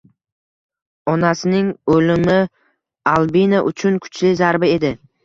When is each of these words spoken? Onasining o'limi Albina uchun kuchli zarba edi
Onasining 1.11 1.69
o'limi 1.95 2.37
Albina 3.13 3.61
uchun 3.73 4.01
kuchli 4.07 4.33
zarba 4.41 4.73
edi 4.79 4.93